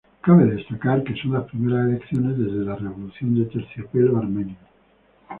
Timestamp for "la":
2.65-2.75